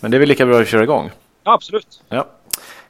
Men 0.00 0.10
det 0.10 0.16
är 0.16 0.18
väl 0.18 0.28
lika 0.28 0.46
bra 0.46 0.60
att 0.60 0.68
köra 0.68 0.82
igång? 0.82 1.10
Ja, 1.44 1.54
absolut. 1.54 2.02
Ja. 2.08 2.26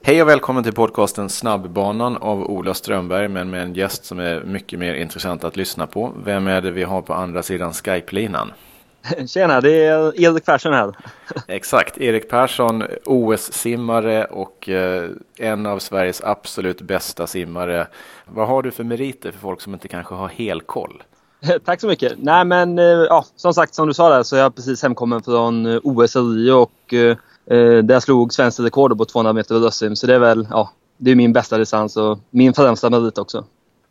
Hej 0.02 0.22
och 0.22 0.28
välkommen 0.28 0.64
till 0.64 0.72
podcasten 0.72 1.28
Snabbbanan 1.28 2.16
av 2.16 2.50
Ola 2.50 2.74
Strömberg 2.74 3.28
men 3.28 3.50
med 3.50 3.62
en 3.62 3.74
gäst 3.74 4.04
som 4.04 4.18
är 4.18 4.40
mycket 4.40 4.78
mer 4.78 4.94
intressant 4.94 5.44
att 5.44 5.56
lyssna 5.56 5.86
på. 5.86 6.12
Vem 6.24 6.46
är 6.46 6.60
det 6.60 6.70
vi 6.70 6.82
har 6.82 7.02
på 7.02 7.14
andra 7.14 7.42
sidan 7.42 7.72
Skype-linan? 7.72 8.52
Tjena, 9.28 9.60
det 9.60 9.84
är 9.84 10.20
Erik 10.20 10.44
Persson 10.44 10.72
här. 10.72 10.94
Exakt, 11.48 11.98
Erik 11.98 12.28
Persson, 12.30 12.84
OS-simmare 13.04 14.24
och 14.24 14.68
eh, 14.68 15.10
en 15.38 15.66
av 15.66 15.78
Sveriges 15.78 16.20
absolut 16.20 16.80
bästa 16.80 17.26
simmare. 17.26 17.86
Vad 18.24 18.48
har 18.48 18.62
du 18.62 18.70
för 18.70 18.84
meriter 18.84 19.32
för 19.32 19.38
folk 19.38 19.60
som 19.60 19.74
inte 19.74 19.88
kanske 19.88 20.14
har 20.14 20.28
helkoll? 20.28 21.02
Tack 21.64 21.80
så 21.80 21.86
mycket. 21.86 22.12
Nej 22.18 22.44
men 22.44 22.78
eh, 22.78 22.84
ja, 22.84 23.24
som 23.36 23.54
sagt 23.54 23.74
som 23.74 23.88
du 23.88 23.94
sa 23.94 24.08
där 24.08 24.22
så 24.22 24.36
är 24.36 24.40
jag 24.40 24.54
precis 24.54 24.82
hemkommen 24.82 25.22
från 25.22 25.66
eh, 25.66 25.80
OS 25.82 26.16
i 26.16 26.18
Rio 26.18 26.52
och 26.52 26.94
eh, 26.94 27.16
där 27.84 27.92
jag 27.94 28.02
slog 28.02 28.32
svenskt 28.32 28.60
rekord 28.60 28.98
på 28.98 29.04
200 29.04 29.32
meter 29.32 29.60
bröstsim. 29.60 29.96
Så 29.96 30.06
det 30.06 30.14
är 30.14 30.18
väl 30.18 30.46
ja, 30.50 30.70
det 30.96 31.10
är 31.10 31.14
min 31.14 31.32
bästa 31.32 31.58
distans 31.58 31.96
och 31.96 32.18
min 32.30 32.54
främsta 32.54 32.90
merit 32.90 33.18
också. 33.18 33.44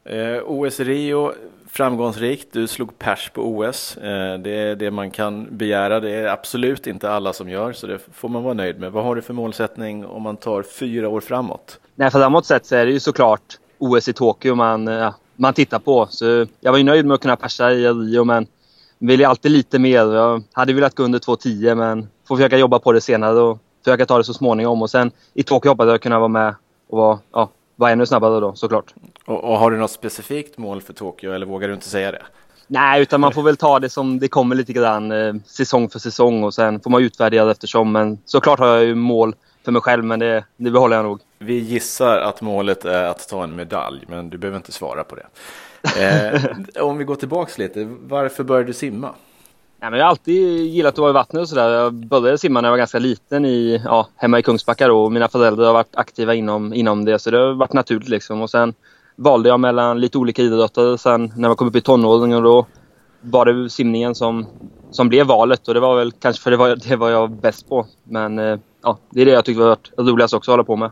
Eh, 0.05 0.43
OS 0.45 0.79
i 0.79 0.83
Rio, 0.83 1.31
framgångsrikt. 1.69 2.53
Du 2.53 2.67
slog 2.67 2.99
pers 2.99 3.31
på 3.33 3.41
OS. 3.41 3.97
Eh, 3.97 4.37
det 4.39 4.51
är 4.51 4.75
det 4.75 4.91
man 4.91 5.11
kan 5.11 5.57
begära. 5.57 5.99
Det 5.99 6.11
är 6.11 6.27
absolut 6.27 6.87
inte 6.87 7.11
alla 7.11 7.33
som 7.33 7.49
gör, 7.49 7.73
så 7.73 7.87
det 7.87 7.99
får 8.13 8.29
man 8.29 8.43
vara 8.43 8.53
nöjd 8.53 8.79
med. 8.79 8.91
Vad 8.91 9.03
har 9.03 9.15
du 9.15 9.21
för 9.21 9.33
målsättning 9.33 10.05
om 10.05 10.21
man 10.21 10.37
tar 10.37 10.63
fyra 10.63 11.09
år 11.09 11.21
framåt? 11.21 11.79
Nej, 11.95 12.11
framåt 12.11 12.45
sett 12.45 12.65
så 12.65 12.75
är 12.75 12.85
det 12.85 12.91
ju 12.91 12.99
såklart 12.99 13.59
OS 13.77 14.07
i 14.07 14.13
Tokyo 14.13 14.55
man, 14.55 14.87
ja, 14.87 15.13
man 15.43 15.53
tittar 15.53 15.79
på. 15.79 16.07
Så 16.09 16.45
jag 16.59 16.71
var 16.71 16.77
ju 16.77 16.83
nöjd 16.83 17.05
med 17.05 17.15
att 17.15 17.21
kunna 17.21 17.35
persa 17.35 17.71
i 17.71 17.87
Rio, 17.87 18.23
men 18.23 18.47
vill 18.99 19.25
alltid 19.25 19.51
lite 19.51 19.79
mer. 19.79 20.13
Jag 20.13 20.43
hade 20.53 20.73
velat 20.73 20.95
gå 20.95 21.03
under 21.03 21.19
2.10, 21.19 21.75
men 21.75 22.07
får 22.27 22.35
försöka 22.35 22.57
jobba 22.57 22.79
på 22.79 22.91
det 22.91 23.01
senare 23.01 23.39
och 23.39 23.59
försöka 23.83 24.05
ta 24.05 24.17
det 24.17 24.23
så 24.23 24.33
småningom. 24.33 24.81
Och 24.81 24.89
sen 24.89 25.11
i 25.33 25.43
Tokyo 25.43 25.71
hoppas 25.71 25.87
jag 25.87 26.01
kunna 26.01 26.19
vara 26.19 26.27
med 26.27 26.55
och 26.89 26.97
vara, 26.97 27.19
ja, 27.33 27.49
vara 27.75 27.91
ännu 27.91 28.05
snabbare 28.05 28.39
då 28.39 28.55
såklart. 28.55 28.93
Och, 29.25 29.43
och, 29.43 29.57
har 29.57 29.71
du 29.71 29.77
något 29.77 29.91
specifikt 29.91 30.57
mål 30.57 30.81
för 30.81 30.93
Tokyo 30.93 31.31
eller 31.31 31.45
vågar 31.45 31.67
du 31.67 31.73
inte 31.73 31.89
säga 31.89 32.11
det? 32.11 32.21
Nej, 32.67 33.01
utan 33.01 33.21
man 33.21 33.31
får 33.31 33.43
väl 33.43 33.57
ta 33.57 33.79
det 33.79 33.89
som 33.89 34.19
det 34.19 34.27
kommer 34.27 34.55
lite 34.55 34.73
grann 34.73 35.11
eh, 35.11 35.33
säsong 35.45 35.89
för 35.89 35.99
säsong 35.99 36.43
och 36.43 36.53
sen 36.53 36.79
får 36.79 36.89
man 36.89 37.03
utvärdera 37.03 37.51
eftersom. 37.51 37.91
Men 37.91 38.17
såklart 38.25 38.59
har 38.59 38.67
jag 38.67 38.83
ju 38.83 38.95
mål 38.95 39.35
för 39.65 39.71
mig 39.71 39.81
själv, 39.81 40.03
men 40.03 40.19
det, 40.19 40.45
det 40.57 40.71
behåller 40.71 40.95
jag 40.95 41.05
nog. 41.05 41.19
Vi 41.43 41.59
gissar 41.59 42.17
att 42.17 42.41
målet 42.41 42.85
är 42.85 43.03
att 43.03 43.29
ta 43.29 43.43
en 43.43 43.55
medalj, 43.55 44.05
men 44.07 44.29
du 44.29 44.37
behöver 44.37 44.57
inte 44.57 44.71
svara 44.71 45.03
på 45.03 45.15
det. 45.15 45.25
Eh, 45.83 46.83
om 46.85 46.97
vi 46.97 47.03
går 47.03 47.15
tillbaks 47.15 47.57
lite, 47.57 47.87
varför 48.01 48.43
började 48.43 48.67
du 48.67 48.73
simma? 48.73 49.09
Ja, 49.79 49.89
men 49.89 49.99
jag 49.99 50.05
har 50.05 50.09
alltid 50.09 50.65
gillat 50.65 50.93
att 50.93 50.97
vara 50.97 51.09
i 51.09 51.13
vattnet 51.13 51.41
och 51.41 51.49
sådär. 51.49 51.69
Jag 51.69 51.93
började 51.93 52.37
simma 52.37 52.61
när 52.61 52.69
jag 52.69 52.71
var 52.71 52.77
ganska 52.77 52.99
liten 52.99 53.45
i, 53.45 53.81
ja, 53.85 54.07
hemma 54.15 54.39
i 54.39 54.41
Kungsbacka 54.41 54.87
då. 54.87 55.09
Mina 55.09 55.27
föräldrar 55.27 55.65
har 55.65 55.73
varit 55.73 55.95
aktiva 55.95 56.33
inom, 56.33 56.73
inom 56.73 57.05
det 57.05 57.19
så 57.19 57.31
det 57.31 57.37
har 57.37 57.53
varit 57.53 57.73
naturligt 57.73 58.09
liksom. 58.09 58.41
Och 58.41 58.49
sen 58.49 58.73
valde 59.15 59.49
jag 59.49 59.59
mellan 59.59 59.99
lite 59.99 60.17
olika 60.17 60.41
idrotter 60.41 60.97
sen 60.97 61.33
när 61.37 61.49
jag 61.49 61.57
kom 61.57 61.67
upp 61.67 61.75
i 61.75 61.81
tonåren 61.81 62.33
och 62.33 62.43
då 62.43 62.65
var 63.21 63.45
det 63.45 63.69
simningen 63.69 64.15
som, 64.15 64.45
som 64.91 65.09
blev 65.09 65.27
valet 65.27 65.67
och 65.67 65.73
det 65.73 65.79
var 65.79 65.95
väl 65.95 66.11
kanske 66.11 66.43
för 66.43 66.51
det 66.51 66.57
var, 66.57 66.75
det 66.89 66.95
var 66.95 67.09
jag 67.09 67.31
bäst 67.31 67.69
på. 67.69 67.85
Men 68.03 68.39
eh, 68.39 68.59
ja, 68.83 68.97
det 69.09 69.21
är 69.21 69.25
det 69.25 69.31
jag 69.31 69.45
tyckte 69.45 69.63
var 69.63 69.77
roligast 69.97 70.33
också 70.33 70.51
att 70.51 70.53
hålla 70.53 70.63
på 70.63 70.75
med. 70.75 70.91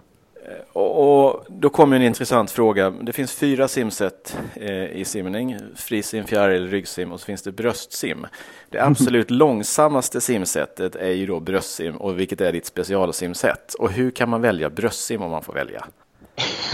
Och 0.74 1.46
då 1.48 1.70
kommer 1.70 1.96
en 1.96 2.02
intressant 2.02 2.52
fråga. 2.52 2.90
Det 2.90 3.14
finns 3.14 3.34
fyra 3.34 3.68
simsätt 3.68 4.38
eh, 4.56 4.86
i 4.86 5.06
simning. 5.06 5.58
Frisim, 5.76 6.26
fjäril, 6.26 6.70
ryggsim 6.70 7.12
och 7.12 7.20
så 7.20 7.26
finns 7.26 7.42
det 7.42 7.52
bröstsim. 7.52 8.28
Det 8.70 8.80
absolut 8.80 9.32
långsammaste 9.32 10.22
simsättet 10.22 10.96
är 10.96 11.12
ju 11.12 11.26
då 11.26 11.40
bröstsim 11.40 11.96
och 11.96 12.20
vilket 12.20 12.42
är 12.42 12.52
ditt 12.52 12.66
specialsimsätt. 12.66 13.74
Och 13.74 13.92
hur 13.92 14.12
kan 14.12 14.30
man 14.30 14.42
välja 14.42 14.70
bröstsim 14.70 15.22
om 15.22 15.32
man 15.32 15.44
får 15.44 15.54
välja? 15.54 15.86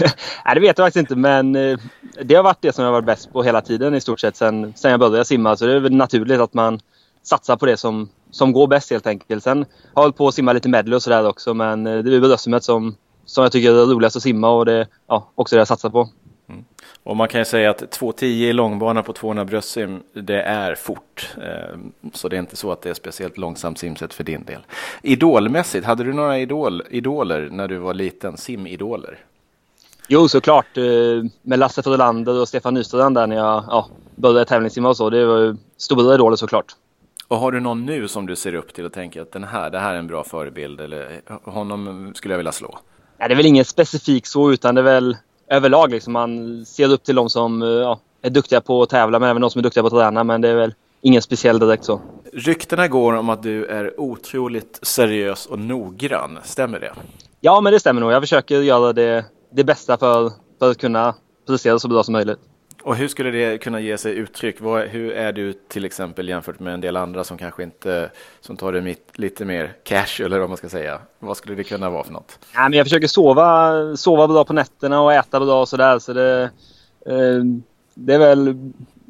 Nej, 0.44 0.54
det 0.54 0.60
vet 0.60 0.78
jag 0.78 0.86
faktiskt 0.86 1.00
inte, 1.00 1.16
men 1.16 1.56
eh, 1.56 1.78
det 2.22 2.34
har 2.34 2.42
varit 2.42 2.62
det 2.62 2.72
som 2.72 2.84
jag 2.84 2.92
varit 2.92 3.04
bäst 3.06 3.32
på 3.32 3.42
hela 3.42 3.60
tiden 3.60 3.94
i 3.94 4.00
stort 4.00 4.20
sett 4.20 4.36
sen, 4.36 4.72
sen 4.76 4.90
jag 4.90 5.00
började 5.00 5.24
simma. 5.24 5.56
Så 5.56 5.66
det 5.66 5.72
är 5.72 5.80
väl 5.80 5.94
naturligt 5.96 6.40
att 6.40 6.54
man 6.54 6.80
satsar 7.22 7.56
på 7.56 7.66
det 7.66 7.76
som, 7.76 8.08
som 8.30 8.52
går 8.52 8.66
bäst 8.66 8.90
helt 8.90 9.06
enkelt. 9.06 9.44
Sen 9.44 9.58
har 9.58 9.66
jag 9.94 10.02
hållit 10.02 10.16
på 10.16 10.28
att 10.28 10.34
simma 10.34 10.52
lite 10.52 10.68
medley 10.68 10.96
och 10.96 11.02
sådär 11.02 11.28
också, 11.28 11.54
men 11.54 11.86
eh, 11.86 11.98
det 11.98 12.16
är 12.16 12.20
bröstsimmet 12.20 12.64
som, 12.64 12.96
som 13.28 13.42
jag 13.42 13.52
tycker 13.52 13.70
är 13.70 13.86
roligast 13.86 14.16
att 14.16 14.22
simma 14.22 14.50
och 14.50 14.64
det 14.64 14.72
är 14.72 14.86
ja, 15.06 15.30
också 15.34 15.56
det 15.56 15.60
jag 15.60 15.68
satsar 15.68 15.90
på. 15.90 16.08
Mm. 16.48 16.64
Och 17.02 17.16
man 17.16 17.28
kan 17.28 17.40
ju 17.40 17.44
säga 17.44 17.70
att 17.70 17.82
2.10 17.82 18.24
i 18.24 18.52
långbana 18.52 19.02
på 19.02 19.12
200 19.12 19.44
bröstsim, 19.44 20.02
det 20.12 20.42
är 20.42 20.74
fort. 20.74 21.34
Eh, 21.36 21.78
så 22.12 22.28
det 22.28 22.36
är 22.36 22.40
inte 22.40 22.56
så 22.56 22.72
att 22.72 22.82
det 22.82 22.90
är 22.90 22.94
speciellt 22.94 23.38
långsamt 23.38 23.78
simsätt 23.78 24.14
för 24.14 24.24
din 24.24 24.44
del. 24.44 24.60
Idolmässigt, 25.02 25.86
hade 25.86 26.04
du 26.04 26.12
några 26.12 26.38
idol, 26.38 26.82
idoler 26.90 27.48
när 27.52 27.68
du 27.68 27.76
var 27.76 27.94
liten? 27.94 28.36
Simidoler? 28.36 29.18
Jo, 30.08 30.28
såklart. 30.28 30.76
Eh, 30.76 30.84
med 31.42 31.58
Lasse 31.58 31.82
Frölander 31.82 32.40
och 32.40 32.48
Stefan 32.48 32.74
Nystrand 32.74 33.14
där 33.14 33.26
när 33.26 33.36
jag 33.36 33.64
ja, 33.68 33.88
började 34.14 34.44
tävlingssimma 34.44 34.88
och 34.88 34.96
så. 34.96 35.10
Det 35.10 35.26
var 35.26 35.56
stora 35.76 36.14
idoler 36.14 36.36
såklart. 36.36 36.76
Och 37.28 37.36
har 37.36 37.52
du 37.52 37.60
någon 37.60 37.86
nu 37.86 38.08
som 38.08 38.26
du 38.26 38.36
ser 38.36 38.54
upp 38.54 38.74
till 38.74 38.84
och 38.84 38.92
tänker 38.92 39.22
att 39.22 39.32
den 39.32 39.44
här, 39.44 39.70
det 39.70 39.78
här 39.78 39.94
är 39.94 39.98
en 39.98 40.06
bra 40.06 40.24
förebild 40.24 40.80
eller 40.80 41.20
honom 41.44 42.12
skulle 42.14 42.34
jag 42.34 42.38
vilja 42.38 42.52
slå? 42.52 42.78
Nej, 43.18 43.28
det 43.28 43.34
är 43.34 43.36
väl 43.36 43.46
inget 43.46 43.68
specifikt 43.68 44.28
så 44.28 44.52
utan 44.52 44.74
det 44.74 44.80
är 44.80 44.84
väl 44.84 45.16
överlag 45.50 45.90
liksom. 45.90 46.12
Man 46.12 46.64
ser 46.66 46.92
upp 46.92 47.04
till 47.04 47.14
de 47.14 47.30
som 47.30 47.62
eh, 47.62 47.68
ja, 47.68 48.00
är 48.22 48.30
duktiga 48.30 48.60
på 48.60 48.82
att 48.82 48.90
tävla 48.90 49.18
men 49.18 49.28
även 49.28 49.42
de 49.42 49.50
som 49.50 49.58
är 49.58 49.62
duktiga 49.62 49.82
på 49.82 49.86
att 49.86 49.92
träna. 49.92 50.24
Men 50.24 50.40
det 50.40 50.48
är 50.48 50.54
väl 50.54 50.74
ingen 51.00 51.22
speciell 51.22 51.58
direkt 51.58 51.84
så. 51.84 52.00
Ryktena 52.32 52.88
går 52.88 53.12
om 53.12 53.28
att 53.28 53.42
du 53.42 53.64
är 53.66 54.00
otroligt 54.00 54.78
seriös 54.82 55.46
och 55.46 55.58
noggrann. 55.58 56.38
Stämmer 56.44 56.80
det? 56.80 56.92
Ja, 57.40 57.60
men 57.60 57.72
det 57.72 57.80
stämmer 57.80 58.00
nog. 58.00 58.12
Jag 58.12 58.22
försöker 58.22 58.60
göra 58.60 58.92
det, 58.92 59.24
det 59.52 59.64
bästa 59.64 59.96
för, 59.96 60.32
för 60.58 60.70
att 60.70 60.78
kunna 60.78 61.14
prestera 61.46 61.78
så 61.78 61.88
bra 61.88 62.02
som 62.02 62.12
möjligt. 62.12 62.38
Och 62.88 62.96
hur 62.96 63.08
skulle 63.08 63.30
det 63.30 63.58
kunna 63.58 63.80
ge 63.80 63.98
sig 63.98 64.14
uttryck? 64.16 64.60
Vad, 64.60 64.82
hur 64.82 65.12
är 65.12 65.32
du 65.32 65.52
till 65.52 65.84
exempel 65.84 66.28
jämfört 66.28 66.60
med 66.60 66.74
en 66.74 66.80
del 66.80 66.96
andra 66.96 67.24
som 67.24 67.38
kanske 67.38 67.62
inte 67.62 68.10
som 68.40 68.56
tar 68.56 68.72
det 68.72 68.80
mitt, 68.80 69.18
lite 69.18 69.44
mer 69.44 69.72
cash 69.84 70.24
eller 70.24 70.38
vad 70.38 70.48
man 70.48 70.56
ska 70.56 70.68
säga? 70.68 71.00
Vad 71.18 71.36
skulle 71.36 71.54
det 71.54 71.64
kunna 71.64 71.90
vara 71.90 72.04
för 72.04 72.12
något? 72.12 72.38
Ja, 72.54 72.62
men 72.62 72.72
jag 72.72 72.86
försöker 72.86 73.06
sova, 73.06 73.96
sova 73.96 74.28
bra 74.28 74.44
på 74.44 74.52
nätterna 74.52 75.00
och 75.00 75.12
äta 75.12 75.40
bra 75.40 75.60
och 75.60 75.68
sådär. 75.68 75.98
Så 75.98 76.12
det, 76.12 76.42
eh, 77.06 77.44
det 77.94 78.14
är 78.14 78.18
väl 78.18 78.48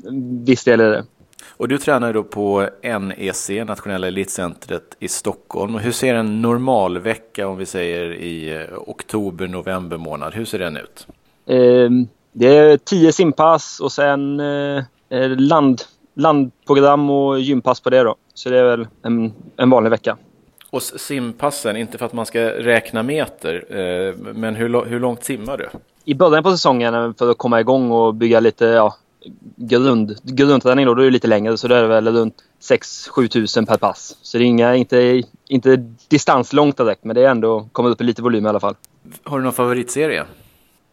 en 0.07 0.45
viss 0.45 0.65
del 0.65 0.81
i 0.81 0.85
det. 0.85 1.05
Och 1.49 1.69
du 1.69 1.79
tränar 1.79 2.13
då 2.13 2.23
på 2.23 2.69
NEC, 2.83 3.51
Nationella 3.67 4.07
Elitcentret 4.07 4.97
i 4.99 5.09
Stockholm. 5.09 5.75
Hur 5.75 5.93
ser 5.93 6.15
en 6.15 6.43
normal 6.43 6.99
vecka 6.99 7.49
om 7.49 7.57
vi 7.57 7.67
säger 7.67 8.13
i 8.13 8.57
eh, 8.57 8.79
oktober, 8.79 9.47
november 9.47 9.97
månad? 9.97 10.35
Hur 10.35 10.45
ser 10.45 10.59
den 10.59 10.77
ut? 10.77 11.07
Eh, 11.47 11.91
det 12.39 12.57
är 12.57 12.77
tio 12.77 13.13
simpass 13.13 13.81
och 13.81 13.93
sen 13.93 14.41
eh, 14.41 14.85
land, 15.37 15.83
landprogram 16.15 17.11
och 17.11 17.41
gympass 17.41 17.81
på 17.81 17.91
det 17.91 18.03
då. 18.03 18.15
Så 18.35 18.51
det 18.51 18.59
är 18.59 18.65
väl 18.65 18.87
en, 19.03 19.33
en 19.57 19.71
vanlig 19.71 19.91
vecka. 19.91 20.17
Och 20.71 20.83
simpassen, 20.83 21.77
inte 21.77 21.99
för 21.99 22.07
att 22.07 22.13
man 22.13 22.27
ska 22.27 22.41
räkna 22.41 23.03
meter, 23.03 23.65
eh, 23.69 24.15
men 24.35 24.55
hur, 24.55 24.85
hur 24.85 25.01
långt 25.01 25.25
simmar 25.25 25.57
du? 25.57 25.69
I 26.05 26.15
början 26.15 26.43
på 26.43 26.51
säsongen 26.51 27.15
för 27.15 27.31
att 27.31 27.39
komma 27.39 27.61
igång 27.61 27.91
och 27.91 28.15
bygga 28.15 28.41
lite 28.41 28.65
ja, 28.65 28.97
grund, 29.57 30.17
grundträning 30.23 30.87
då, 30.87 30.95
då 30.95 31.03
är 31.03 31.05
det 31.05 31.11
lite 31.11 31.29
längre 31.29 31.57
så 31.57 31.69
då 31.69 31.75
är 31.75 31.83
det 31.83 31.89
väl 31.89 32.09
runt 32.09 32.35
6-7 32.61 33.29
tusen 33.29 33.67
per 33.67 33.77
pass. 33.77 34.17
Så 34.23 34.39
det 34.39 34.45
är 34.45 34.47
inga, 34.47 34.77
inte, 34.77 35.23
inte 35.49 35.77
distanslångt 36.09 36.77
direkt 36.77 37.05
men 37.05 37.15
det 37.15 37.23
är 37.23 37.31
ändå 37.31 37.69
kommit 37.73 37.93
upp 37.93 38.01
i 38.01 38.05
lite 38.05 38.23
volym 38.23 38.47
i 38.47 38.49
alla 38.49 38.61
fall. 38.61 38.75
Har 39.23 39.39
du 39.39 39.45
någon 39.45 39.53
favoritserie? 39.53 40.25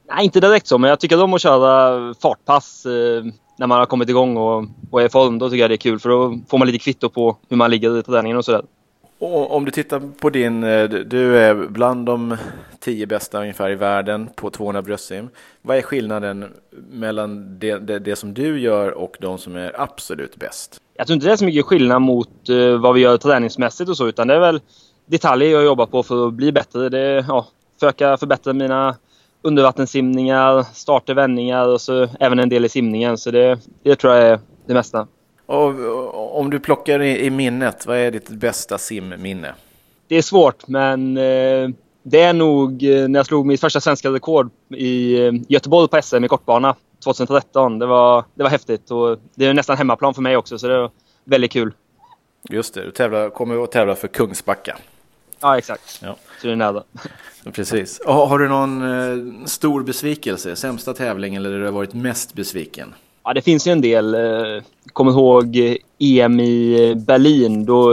Nej, 0.08 0.26
inte 0.26 0.40
direkt 0.40 0.68
så, 0.68 0.78
men 0.78 0.90
jag 0.90 1.00
tycker 1.00 1.24
om 1.24 1.34
att 1.34 1.42
köra 1.42 2.14
fartpass 2.14 2.86
eh, 2.86 3.24
när 3.58 3.68
man 3.68 3.80
har 3.80 3.86
kommit 3.86 4.10
igång 4.10 4.38
och, 4.38 4.66
och 4.92 5.02
är 5.02 5.06
i 5.06 5.10
form. 5.10 5.40
Då 5.40 5.50
tycker 5.50 5.62
jag 5.62 5.70
det 5.70 5.76
är 5.76 5.78
kul 5.78 6.00
för 6.00 6.10
då 6.10 6.40
får 6.50 6.58
man 6.58 6.68
lite 6.68 6.80
kvitto 6.80 7.10
på 7.10 7.38
hur 7.50 7.58
man 7.58 7.72
ligger 7.72 8.00
i 8.00 8.04
träningen 8.04 8.38
och 8.38 8.46
sådär. 8.46 8.64
Och 9.20 9.56
om 9.56 9.66
du 9.66 9.72
tittar 9.72 10.02
på 10.22 10.30
din, 10.30 10.64
eh, 10.64 10.84
du 10.90 11.38
är 11.38 11.56
bland 11.56 12.06
de 12.06 12.38
tio 12.80 13.08
bästa 13.08 13.42
ungefär 13.42 13.70
i 13.70 13.76
världen 13.76 14.30
på 14.36 14.50
200 14.50 14.82
bröstsim. 14.82 15.30
Vad 15.62 15.78
är 15.78 15.82
skillnaden 15.82 16.54
mellan 16.92 17.60
det, 17.60 17.78
det, 17.78 18.00
det, 18.00 18.16
som 18.16 18.34
du 18.34 18.60
gör 18.60 18.92
och 18.92 19.18
de 19.20 19.38
som 19.38 19.56
är 19.56 19.82
absolut 19.82 20.36
bäst? 20.36 20.82
Jag 20.94 21.08
tror 21.08 21.16
inte 21.16 21.28
det 21.28 21.34
är 21.34 21.38
så 21.38 21.46
mycket 21.46 21.66
skillnad 21.66 22.02
mot 22.02 22.50
uh, 22.50 22.78
vad 22.78 22.94
vi 22.94 23.02
gör 23.02 23.18
träningsmässigt 23.18 23.90
och 23.90 23.98
så, 23.98 24.08
utan 24.08 24.28
det 24.28 24.34
är 24.34 24.40
väl 24.40 24.62
detaljer 25.06 25.50
jag 25.50 25.64
jobbar 25.64 25.86
på 25.86 26.04
för 26.04 26.28
att 26.28 26.34
bli 26.34 26.52
bättre. 26.52 26.90
Det 26.90 27.00
är, 27.00 27.26
ja, 27.28 27.48
försöka 27.80 28.18
förbättra 28.18 28.54
mina 28.54 28.96
undervattenssimningar, 29.46 30.66
starter, 30.74 31.14
vändningar 31.14 31.68
och 31.68 31.82
så 31.82 32.08
även 32.20 32.40
en 32.40 32.50
del 32.50 32.66
i 32.66 32.70
simningen. 32.70 33.18
Så 33.18 33.32
det, 33.32 33.60
det 33.84 33.96
tror 33.96 34.14
jag 34.14 34.28
är 34.28 34.40
det 34.66 34.74
mesta. 34.74 35.08
Och 35.46 36.40
om 36.40 36.50
du 36.50 36.60
plockar 36.60 37.02
i, 37.02 37.26
i 37.26 37.30
minnet, 37.30 37.86
vad 37.86 37.98
är 37.98 38.12
ditt 38.12 38.30
bästa 38.30 38.78
simminne? 38.78 39.54
Det 40.08 40.16
är 40.16 40.22
svårt, 40.22 40.68
men 40.68 41.18
eh, 41.18 41.70
det 42.04 42.22
är 42.22 42.34
nog 42.34 42.84
eh, 42.84 43.08
när 43.08 43.20
jag 43.20 43.26
slog 43.26 43.46
mitt 43.46 43.62
första 43.62 43.82
svenska 43.82 44.10
rekord 44.10 44.50
i 44.70 45.26
eh, 45.26 45.34
Göteborg 45.48 45.88
på 45.88 46.02
SM 46.02 46.24
i 46.24 46.28
kortbana 46.28 46.76
2013. 47.04 47.80
Det 47.80 47.86
var, 47.86 48.24
det 48.36 48.44
var 48.44 48.50
häftigt 48.50 48.92
och 48.92 49.20
det 49.36 49.46
är 49.46 49.54
nästan 49.54 49.78
hemmaplan 49.78 50.14
för 50.14 50.22
mig 50.22 50.38
också, 50.38 50.60
så 50.60 50.68
det 50.68 50.78
var 50.78 50.92
väldigt 51.24 51.52
kul. 51.52 51.74
Just 52.50 52.74
det, 52.74 52.82
du 52.82 52.92
tävlar, 52.92 53.30
kommer 53.30 53.64
att 53.64 53.72
tävla 53.72 53.96
för 53.96 54.08
Kungsbacka. 54.08 54.78
Ja, 55.46 55.58
exakt. 55.58 56.00
Ja. 56.04 56.16
Så 56.42 56.48
det 56.48 56.54
är 56.54 56.56
nära. 56.56 56.84
Precis. 57.54 58.02
Har 58.06 58.40
du 58.40 58.50
någon 58.50 58.82
eh, 58.82 59.46
stor 59.46 59.84
besvikelse? 59.84 60.56
Sämsta 60.56 60.94
tävling 60.94 61.36
eller 61.36 61.50
där 61.50 61.60
du 61.60 61.66
har 61.66 61.72
varit 61.72 61.94
mest 61.94 62.34
besviken? 62.34 62.94
Ja, 63.24 63.34
det 63.34 63.42
finns 63.42 63.68
ju 63.68 63.72
en 63.72 63.82
del. 63.82 64.16
Eh, 64.16 64.64
kommer 64.94 65.12
ihåg 65.12 65.78
EM 66.00 66.40
i 66.40 66.94
Berlin. 66.96 67.66
Då, 67.66 67.90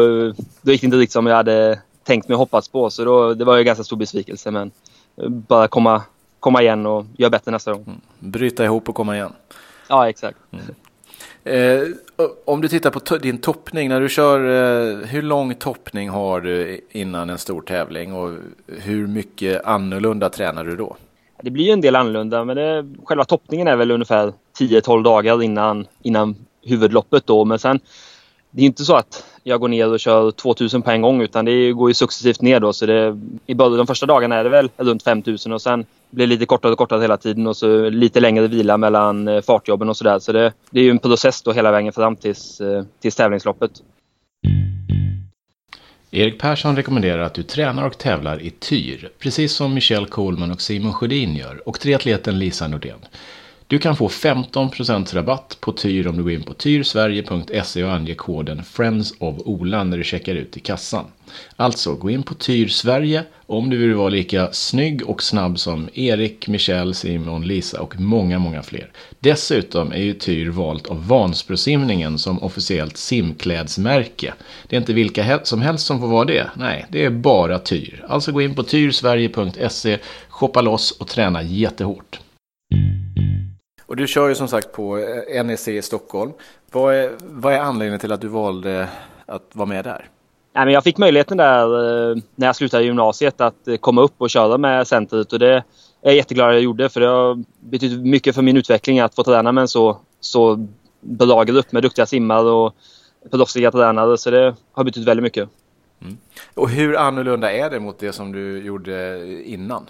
då 0.62 0.72
gick 0.72 0.80
det 0.80 0.84
inte 0.84 0.96
riktigt 0.96 1.12
som 1.12 1.26
jag 1.26 1.36
hade 1.36 1.80
tänkt 2.04 2.28
mig 2.28 2.34
och 2.34 2.38
hoppats 2.38 2.68
på. 2.68 2.90
Så 2.90 3.04
då, 3.04 3.34
det 3.34 3.44
var 3.44 3.54
ju 3.54 3.60
en 3.60 3.66
ganska 3.66 3.84
stor 3.84 3.96
besvikelse. 3.96 4.50
Men 4.50 4.70
bara 5.28 5.68
komma, 5.68 6.02
komma 6.40 6.62
igen 6.62 6.86
och 6.86 7.06
göra 7.16 7.30
bättre 7.30 7.50
nästa 7.50 7.72
gång. 7.72 7.82
Mm. 7.82 8.00
Bryta 8.18 8.64
ihop 8.64 8.88
och 8.88 8.94
komma 8.94 9.16
igen. 9.16 9.32
Ja, 9.88 10.08
exakt. 10.08 10.38
Mm. 10.50 10.64
Eh, 11.44 11.82
om 12.44 12.60
du 12.60 12.68
tittar 12.68 12.90
på 12.90 13.18
din 13.18 13.38
toppning, 13.38 13.88
när 13.88 14.00
du 14.00 14.08
kör, 14.08 14.40
eh, 14.40 15.06
hur 15.06 15.22
lång 15.22 15.54
toppning 15.54 16.08
har 16.08 16.40
du 16.40 16.80
innan 16.90 17.30
en 17.30 17.38
stor 17.38 17.62
tävling 17.62 18.14
och 18.14 18.30
hur 18.66 19.06
mycket 19.06 19.64
annorlunda 19.64 20.30
tränar 20.30 20.64
du 20.64 20.76
då? 20.76 20.96
Det 21.42 21.50
blir 21.50 21.64
ju 21.64 21.70
en 21.70 21.80
del 21.80 21.96
annorlunda, 21.96 22.44
men 22.44 22.56
det, 22.56 22.86
själva 23.04 23.24
toppningen 23.24 23.68
är 23.68 23.76
väl 23.76 23.90
ungefär 23.90 24.32
10-12 24.58 25.02
dagar 25.02 25.42
innan, 25.42 25.86
innan 26.02 26.36
huvudloppet 26.62 27.26
då. 27.26 27.44
Men 27.44 27.58
sen, 27.58 27.80
det 28.50 28.62
är 28.62 28.66
inte 28.66 28.84
så 28.84 28.96
att 28.96 29.24
jag 29.42 29.60
går 29.60 29.68
ner 29.68 29.92
och 29.92 30.00
kör 30.00 30.30
2000 30.30 30.82
på 30.82 30.90
en 30.90 31.02
gång 31.02 31.22
utan 31.22 31.44
det 31.44 31.72
går 31.72 31.90
ju 31.90 31.94
successivt 31.94 32.40
ner 32.40 32.60
då. 32.60 32.72
Så 32.72 32.86
det, 32.86 33.18
i 33.46 33.54
början, 33.54 33.76
de 33.76 33.86
första 33.86 34.06
dagarna 34.06 34.36
är 34.36 34.44
det 34.44 34.50
väl 34.50 34.70
runt 34.76 35.02
5000 35.02 35.52
och 35.52 35.62
sen 35.62 35.84
blir 36.10 36.26
det 36.26 36.30
lite 36.30 36.46
kortare 36.46 36.72
och 36.72 36.78
kortare 36.78 37.00
hela 37.00 37.16
tiden 37.16 37.46
och 37.46 37.56
så 37.56 37.90
lite 37.90 38.20
längre 38.20 38.48
vila 38.48 38.76
mellan 38.76 39.28
eh, 39.28 39.40
fartjobben 39.40 39.88
och 39.88 39.96
sådär. 39.96 40.18
Så 40.18 40.32
det, 40.32 40.52
det 40.70 40.80
är 40.80 40.84
ju 40.84 40.90
en 40.90 40.98
process 40.98 41.42
då 41.42 41.52
hela 41.52 41.72
vägen 41.72 41.92
fram 41.92 42.16
tills, 42.16 42.60
eh, 42.60 42.84
tills 43.00 43.14
tävlingsloppet. 43.14 43.70
Erik 46.14 46.40
Persson 46.40 46.76
rekommenderar 46.76 47.22
att 47.22 47.34
du 47.34 47.42
tränar 47.42 47.86
och 47.86 47.98
tävlar 47.98 48.42
i 48.42 48.50
TYR, 48.50 49.10
precis 49.18 49.52
som 49.52 49.74
Michelle 49.74 50.06
Coleman 50.06 50.50
och 50.50 50.60
Simon 50.60 50.92
Sjödin 50.92 51.34
gör, 51.34 51.68
och 51.68 51.80
triatleten 51.80 52.38
Lisa 52.38 52.68
Nordén. 52.68 52.98
Du 53.72 53.78
kan 53.78 53.96
få 53.96 54.08
15% 54.08 55.14
rabatt 55.14 55.56
på 55.60 55.72
Tyr 55.72 56.06
om 56.06 56.16
du 56.16 56.22
går 56.22 56.32
in 56.32 56.42
på 56.42 56.54
tyrsverige.se 56.54 57.84
och 57.84 57.92
anger 57.92 58.14
koden 58.14 58.64
Friends 58.64 59.14
of 59.18 59.36
Ola 59.38 59.84
när 59.84 59.98
du 59.98 60.04
checkar 60.04 60.34
ut 60.34 60.56
i 60.56 60.60
kassan. 60.60 61.04
Alltså, 61.56 61.94
gå 61.94 62.10
in 62.10 62.22
på 62.22 62.34
Tyr 62.34 62.68
Sverige 62.68 63.24
om 63.46 63.70
du 63.70 63.76
vill 63.76 63.94
vara 63.94 64.08
lika 64.08 64.52
snygg 64.52 65.08
och 65.08 65.22
snabb 65.22 65.58
som 65.58 65.88
Erik, 65.94 66.48
Michelle, 66.48 66.94
Simon, 66.94 67.46
Lisa 67.46 67.80
och 67.80 68.00
många, 68.00 68.38
många 68.38 68.62
fler. 68.62 68.90
Dessutom 69.20 69.92
är 69.92 70.02
ju 70.02 70.14
Tyr 70.14 70.48
valt 70.48 70.86
av 70.86 71.06
Vansbrosimningen 71.06 72.18
som 72.18 72.42
officiellt 72.42 72.96
simklädsmärke. 72.96 74.34
Det 74.68 74.76
är 74.76 74.80
inte 74.80 74.92
vilka 74.92 75.40
som 75.42 75.62
helst 75.62 75.86
som 75.86 76.00
får 76.00 76.08
vara 76.08 76.24
det. 76.24 76.50
Nej, 76.56 76.86
det 76.88 77.04
är 77.04 77.10
bara 77.10 77.58
Tyr. 77.58 78.04
Alltså 78.08 78.32
gå 78.32 78.42
in 78.42 78.54
på 78.54 78.62
tyrsverige.se, 78.62 79.98
shoppa 80.28 80.60
loss 80.60 80.90
och 80.90 81.08
träna 81.08 81.42
jättehårt. 81.42 82.18
Och 83.92 83.96
du 83.96 84.06
kör 84.06 84.28
ju 84.28 84.34
som 84.34 84.48
sagt 84.48 84.72
på 84.72 84.98
eh, 84.98 85.44
NEC 85.44 85.68
i 85.68 85.82
Stockholm. 85.82 86.32
Vad 86.70 86.94
är, 86.94 87.10
vad 87.20 87.54
är 87.54 87.58
anledningen 87.58 88.00
till 88.00 88.12
att 88.12 88.20
du 88.20 88.28
valde 88.28 88.88
att 89.26 89.50
vara 89.52 89.66
med 89.66 89.84
där? 89.84 90.08
Nej, 90.54 90.64
men 90.64 90.74
jag 90.74 90.84
fick 90.84 90.98
möjligheten 90.98 91.36
där 91.36 91.64
eh, 92.10 92.16
när 92.34 92.46
jag 92.46 92.56
slutade 92.56 92.84
gymnasiet 92.84 93.40
att 93.40 93.68
eh, 93.68 93.76
komma 93.76 94.02
upp 94.02 94.14
och 94.18 94.30
köra 94.30 94.58
med 94.58 94.86
centret 94.86 95.32
och 95.32 95.38
det 95.38 95.52
är 95.52 95.62
jag 96.02 96.14
jätteglad 96.14 96.48
att 96.48 96.54
jag 96.54 96.62
gjorde 96.62 96.88
för 96.88 97.00
det 97.00 97.06
har 97.06 97.44
betytt 97.60 98.00
mycket 98.00 98.34
för 98.34 98.42
min 98.42 98.56
utveckling 98.56 99.00
att 99.00 99.14
få 99.14 99.24
träna 99.24 99.52
med 99.52 99.62
en 99.62 99.68
så, 99.68 99.98
så 100.20 100.68
bra 101.00 101.44
grupp 101.44 101.72
med 101.72 101.82
duktiga 101.82 102.06
simmare 102.06 102.50
och 102.50 102.74
proffsiga 103.30 103.70
tränare 103.70 104.18
så 104.18 104.30
det 104.30 104.54
har 104.72 104.84
betytt 104.84 105.08
väldigt 105.08 105.24
mycket. 105.24 105.48
Mm. 106.02 106.18
Och 106.54 106.70
hur 106.70 106.96
annorlunda 106.96 107.52
är 107.52 107.70
det 107.70 107.80
mot 107.80 107.98
det 107.98 108.12
som 108.12 108.32
du 108.32 108.64
gjorde 108.64 109.26
innan? 109.44 109.86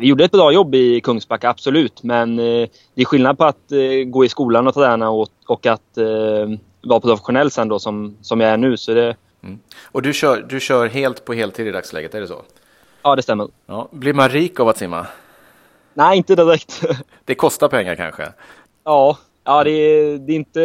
Vi 0.00 0.06
gjorde 0.06 0.24
ett 0.24 0.32
bra 0.32 0.52
jobb 0.52 0.74
i 0.74 1.00
Kungsbacka, 1.00 1.50
absolut. 1.50 2.02
Men 2.02 2.38
eh, 2.38 2.68
det 2.94 3.02
är 3.02 3.04
skillnad 3.04 3.38
på 3.38 3.44
att 3.44 3.72
eh, 3.72 4.04
gå 4.06 4.24
i 4.24 4.28
skolan 4.28 4.66
och 4.66 4.74
träna 4.74 5.10
och, 5.10 5.28
och 5.46 5.66
att 5.66 5.98
eh, 5.98 6.58
vara 6.82 7.00
professionell 7.00 7.50
sen 7.50 7.68
då 7.68 7.78
som, 7.78 8.16
som 8.20 8.40
jag 8.40 8.50
är 8.50 8.56
nu. 8.56 8.76
Så 8.76 8.94
det... 8.94 9.16
Mm. 9.42 9.58
Och 9.92 10.02
du 10.02 10.12
kör, 10.12 10.46
du 10.48 10.60
kör 10.60 10.86
helt 10.86 11.24
på 11.24 11.32
heltid 11.32 11.66
i 11.66 11.70
dagsläget, 11.70 12.14
är 12.14 12.20
det 12.20 12.26
så? 12.26 12.42
Ja, 13.02 13.16
det 13.16 13.22
stämmer. 13.22 13.48
Ja. 13.66 13.88
Blir 13.92 14.12
man 14.12 14.28
rik 14.28 14.60
av 14.60 14.68
att 14.68 14.78
simma? 14.78 15.06
Nej, 15.94 16.16
inte 16.16 16.34
direkt. 16.34 16.84
det 17.24 17.34
kostar 17.34 17.68
pengar 17.68 17.94
kanske? 17.94 18.32
Ja, 18.84 19.18
ja 19.44 19.64
det, 19.64 19.70
är, 19.70 20.18
det 20.18 20.32
är 20.32 20.36
inte... 20.36 20.60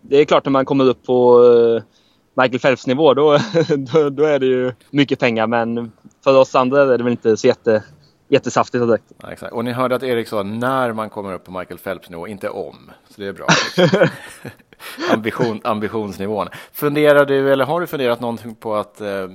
Det 0.00 0.16
är 0.16 0.24
klart 0.24 0.44
när 0.44 0.50
man 0.50 0.64
kommer 0.64 0.84
upp 0.84 1.06
på 1.06 1.40
Michael 2.34 2.60
Phelps 2.60 2.86
nivå 2.86 3.14
då, 3.14 3.38
då, 3.92 4.10
då, 4.10 4.24
är 4.24 4.38
det 4.38 4.46
ju 4.46 4.72
mycket 4.90 5.18
pengar. 5.18 5.46
Men 5.46 5.92
för 6.24 6.38
oss 6.38 6.54
andra 6.54 6.82
är 6.82 6.98
det 6.98 7.04
väl 7.04 7.12
inte 7.12 7.36
så 7.36 7.46
jätte 7.46 7.82
jättesaftigt 8.28 8.86
direkt. 8.86 9.04
Ja, 9.22 9.32
exakt. 9.32 9.52
Och 9.52 9.64
ni 9.64 9.72
hörde 9.72 9.94
att 9.94 10.02
Erik 10.02 10.28
sa 10.28 10.42
när 10.42 10.92
man 10.92 11.10
kommer 11.10 11.34
upp 11.34 11.44
på 11.44 11.50
Michael 11.50 11.78
Phelps 11.78 12.10
nivå, 12.10 12.28
inte 12.28 12.48
om. 12.48 12.90
Så 13.08 13.20
det 13.20 13.26
är 13.26 13.32
bra. 13.32 13.46
Ambition, 15.12 15.60
ambitionsnivån. 15.64 16.48
Funderar 16.72 17.24
du, 17.24 17.52
eller 17.52 17.64
har 17.64 17.80
du 17.80 17.86
funderat 17.86 18.20
någonting 18.20 18.54
på 18.54 18.74
att 18.74 19.00
eh, 19.00 19.28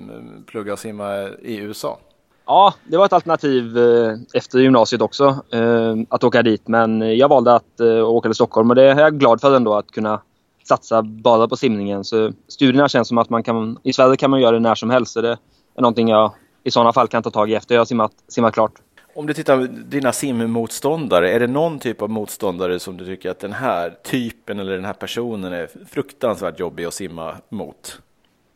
plugga 0.47 0.73
och 0.73 0.79
simma 0.79 1.29
i 1.41 1.57
USA? 1.57 1.99
Ja, 2.45 2.73
det 2.83 2.97
var 2.97 3.05
ett 3.05 3.13
alternativ 3.13 3.77
eh, 3.77 4.17
efter 4.33 4.59
gymnasiet 4.59 5.01
också, 5.01 5.25
eh, 5.51 5.95
att 6.09 6.23
åka 6.23 6.41
dit. 6.41 6.67
Men 6.67 7.17
jag 7.17 7.29
valde 7.29 7.55
att 7.55 7.79
eh, 7.79 8.09
åka 8.09 8.29
till 8.29 8.35
Stockholm 8.35 8.69
och 8.69 8.75
det 8.75 8.91
är 8.91 8.99
jag 8.99 9.19
glad 9.19 9.41
för 9.41 9.55
ändå, 9.55 9.73
att 9.73 9.91
kunna 9.91 10.21
satsa 10.67 11.01
bara 11.01 11.47
på 11.47 11.55
simningen. 11.55 12.03
Så 12.03 12.31
studierna 12.47 12.89
känns 12.89 13.07
som 13.07 13.17
att 13.17 13.29
man 13.29 13.43
kan, 13.43 13.77
i 13.83 13.93
Sverige 13.93 14.17
kan 14.17 14.31
man 14.31 14.41
göra 14.41 14.51
det 14.51 14.59
när 14.59 14.75
som 14.75 14.89
helst. 14.89 15.13
Så 15.13 15.21
det 15.21 15.37
är 15.75 15.81
någonting 15.81 16.07
jag 16.07 16.31
i 16.63 16.71
sådana 16.71 16.93
fall 16.93 17.07
kan 17.07 17.23
ta 17.23 17.31
tag 17.31 17.51
i 17.51 17.55
efter 17.55 17.75
jag 17.75 17.79
har 17.79 17.85
simmat, 17.85 18.11
simmat 18.27 18.53
klart. 18.53 18.71
Om 19.15 19.27
du 19.27 19.33
tittar 19.33 19.57
på 19.57 19.73
dina 19.73 20.13
simmotståndare, 20.13 21.31
är 21.31 21.39
det 21.39 21.47
någon 21.47 21.79
typ 21.79 22.01
av 22.01 22.09
motståndare 22.09 22.79
som 22.79 22.97
du 22.97 23.05
tycker 23.05 23.29
att 23.29 23.39
den 23.39 23.53
här 23.53 23.93
typen 24.03 24.59
eller 24.59 24.71
den 24.73 24.85
här 24.85 24.93
personen 24.93 25.53
är 25.53 25.69
fruktansvärt 25.89 26.59
jobbig 26.59 26.85
att 26.85 26.93
simma 26.93 27.35
mot? 27.49 28.01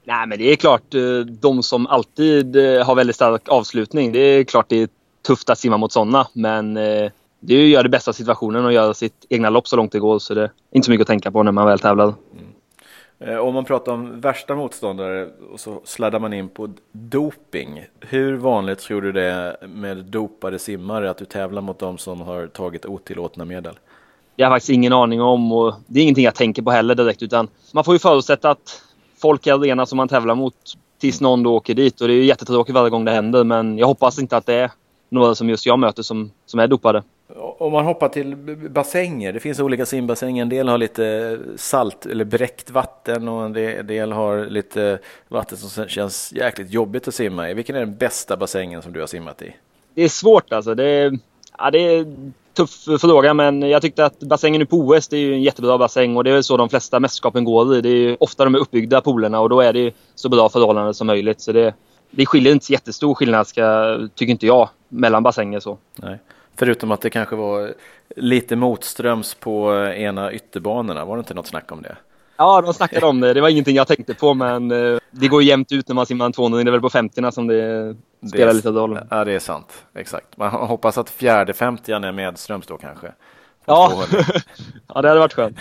Nej, 0.04 0.28
men 0.28 0.38
det 0.38 0.52
är 0.52 0.56
klart, 0.56 0.94
eh, 0.94 1.20
de 1.20 1.64
som 1.64 1.88
alltid 1.88 2.56
eh, 2.56 2.86
har 2.86 2.96
väldigt 2.96 3.16
stark 3.16 3.50
avslutning, 3.50 4.12
det 4.12 4.20
är 4.20 4.44
klart 4.44 4.66
det 4.70 4.82
är 4.82 4.90
tufft 5.28 5.50
att 5.50 5.60
simma 5.60 5.78
mot 5.78 5.92
sådana, 5.92 6.28
men 6.34 6.78
eh, 6.78 7.12
det 7.40 7.56
är 7.56 7.64
att 7.64 7.70
göra 7.70 7.84
det 7.84 7.90
bästa 7.90 8.12
av 8.12 8.14
situationen 8.14 8.66
och 8.66 8.74
göra 8.74 8.94
sitt 8.94 9.26
egna 9.30 9.50
lopp 9.50 9.68
så 9.68 9.76
långt 9.76 9.92
det 9.92 10.00
går, 10.00 10.20
så 10.20 10.34
det 10.34 10.42
är 10.42 10.52
inte 10.72 10.86
så 10.86 10.92
mycket 10.92 11.02
att 11.02 11.08
tänka 11.08 11.32
på 11.32 11.44
när 11.44 11.52
man 11.52 11.68
väl 11.68 11.80
tävlar. 11.80 12.06
Mm. 12.06 12.47
Eh, 13.20 13.38
om 13.38 13.54
man 13.54 13.66
pratar 13.66 13.92
om 13.92 14.22
värsta 14.22 14.56
motståndare 14.56 15.30
och 15.52 15.60
så 15.60 15.82
sladdar 15.84 16.20
man 16.20 16.34
in 16.34 16.50
på 16.50 16.70
doping. 16.92 17.86
Hur 18.00 18.38
vanligt 18.38 18.80
tror 18.80 19.02
du 19.02 19.12
det 19.12 19.24
är 19.24 19.68
med 19.68 19.98
dopade 19.98 20.60
simmare 20.60 21.10
att 21.10 21.18
du 21.18 21.26
tävlar 21.26 21.62
mot 21.62 21.80
dem 21.80 21.98
som 21.98 22.22
har 22.22 22.48
tagit 22.48 22.86
otillåtna 22.86 23.46
medel? 23.46 23.74
Det 24.36 24.44
har 24.44 24.52
jag 24.52 24.56
faktiskt 24.56 24.70
ingen 24.70 24.94
aning 24.94 25.22
om 25.22 25.52
och 25.52 25.74
det 25.88 26.00
är 26.00 26.04
ingenting 26.04 26.26
jag 26.26 26.36
tänker 26.36 26.62
på 26.62 26.72
heller 26.72 26.96
direkt 26.96 27.24
utan 27.24 27.48
man 27.74 27.84
får 27.84 27.96
ju 27.96 28.00
förutsätta 28.00 28.50
att 28.50 28.82
folk 29.22 29.48
är 29.48 29.58
rena 29.58 29.86
som 29.86 29.98
man 29.98 30.08
tävlar 30.08 30.36
mot 30.36 30.56
tills 31.00 31.22
någon 31.22 31.44
då 31.44 31.56
åker 31.56 31.74
dit 31.74 32.02
och 32.02 32.08
det 32.08 32.14
är 32.14 32.18
ju 32.18 32.26
jättetråkigt 32.26 32.76
varje 32.76 32.90
gång 32.90 33.06
det 33.06 33.12
händer 33.12 33.44
men 33.44 33.78
jag 33.78 33.88
hoppas 33.88 34.20
inte 34.20 34.38
att 34.38 34.46
det 34.46 34.54
är 34.54 34.72
några 35.10 35.36
som 35.36 35.50
just 35.50 35.66
jag 35.66 35.80
möter 35.80 36.04
som, 36.04 36.32
som 36.46 36.60
är 36.60 36.68
dopade. 36.68 37.04
Om 37.36 37.72
man 37.72 37.86
hoppar 37.86 38.10
till 38.10 38.36
bassänger, 38.70 39.34
det 39.34 39.40
finns 39.40 39.60
olika 39.60 39.86
simbassänger. 39.86 40.42
En 40.42 40.50
del 40.50 40.68
har 40.68 40.78
lite 40.78 41.40
salt 41.56 42.06
eller 42.06 42.26
bräckt 42.26 42.70
vatten 42.70 43.28
och 43.28 43.46
en 43.46 43.54
del 43.88 44.12
har 44.12 44.46
lite 44.46 45.00
vatten 45.28 45.58
som 45.58 45.88
känns 45.88 46.34
jäkligt 46.34 46.72
jobbigt 46.72 47.08
att 47.08 47.16
simma 47.16 47.50
i. 47.50 47.54
Vilken 47.54 47.76
är 47.76 47.80
den 47.80 47.96
bästa 47.96 48.38
bassängen 48.38 48.82
som 48.82 48.94
du 48.94 49.00
har 49.00 49.08
simmat 49.08 49.42
i? 49.42 49.56
Det 49.94 50.04
är 50.04 50.10
svårt 50.10 50.54
alltså. 50.54 50.76
Det 50.76 50.84
är, 50.84 51.20
ja, 51.58 51.72
det 51.72 51.80
är 51.80 52.00
en 52.00 52.34
tuff 52.54 53.02
fråga 53.02 53.34
men 53.34 53.62
jag 53.62 53.82
tyckte 53.82 54.06
att 54.06 54.20
bassängen 54.20 54.68
på 54.68 54.78
OS 54.78 55.08
det 55.08 55.18
är 55.18 55.32
en 55.32 55.42
jättebra 55.42 55.78
bassäng 55.78 56.18
och 56.18 56.24
det 56.24 56.32
är 56.32 56.42
så 56.42 56.58
de 56.58 56.70
flesta 56.70 57.00
mästerskapen 57.00 57.44
går 57.44 57.78
i. 57.78 57.82
Det 57.82 57.90
är 57.90 58.24
ofta 58.24 58.44
de 58.44 58.56
är 58.56 58.60
uppbyggda 58.60 59.02
poolerna 59.02 59.40
och 59.40 59.50
då 59.50 59.62
är 59.62 59.74
det 59.74 59.94
så 60.16 60.30
bra 60.30 60.50
förhållanden 60.50 60.94
som 60.94 61.08
möjligt. 61.08 61.42
Så 61.42 61.52
det, 61.52 61.74
det 62.12 62.26
skiljer 62.26 62.54
inte 62.54 62.72
jättestor 62.72 63.14
skillnad, 63.14 63.48
ska, 63.48 63.98
tycker 64.16 64.32
inte 64.32 64.48
jag, 64.48 64.70
mellan 64.90 65.24
bassänger. 65.24 65.60
Så. 65.60 65.78
Nej. 65.96 66.20
Förutom 66.58 66.92
att 66.92 67.02
det 67.02 67.10
kanske 67.10 67.36
var 67.36 67.74
lite 68.16 68.56
motströms 68.56 69.34
på 69.34 69.74
ena 69.96 70.34
ytterbanorna. 70.34 71.06
Var 71.06 71.16
det 71.16 71.20
inte 71.20 71.34
något 71.34 71.48
snack 71.48 71.72
om 71.72 71.82
det? 71.82 71.98
Ja, 72.38 72.62
de 72.62 72.74
snackade 72.74 73.06
om 73.06 73.20
det. 73.20 73.34
Det 73.34 73.42
var 73.42 73.50
ingenting 73.50 73.76
jag 73.76 73.88
tänkte 73.88 74.14
på, 74.14 74.34
men 74.34 74.72
eh, 74.72 75.00
det 75.12 75.28
går 75.28 75.44
jämnt 75.44 75.72
ut 75.72 75.88
när 75.88 75.96
man 75.96 76.06
simmar 76.06 76.26
en 76.26 76.32
200. 76.32 76.64
Det 76.64 76.70
är 76.70 76.72
väl 76.72 76.82
på 76.82 76.90
50 76.90 77.32
som 77.32 77.48
det 77.48 77.96
spelar 78.28 78.46
det 78.46 78.52
är, 78.52 78.54
lite 78.54 78.70
roll. 78.70 79.00
Ja, 79.10 79.26
det 79.26 79.32
är 79.32 79.40
sant. 79.40 79.86
Exakt. 79.94 80.38
Man 80.38 80.52
hoppas 80.52 80.98
att 80.98 81.10
fjärde 81.10 81.54
50 81.54 81.92
är 81.92 82.12
medströms 82.12 82.68
då 82.68 82.78
kanske. 82.78 83.12
Ja. 83.66 84.04
ja, 84.94 85.02
det 85.02 85.08
hade 85.08 85.20
varit 85.20 85.34
skönt. 85.34 85.58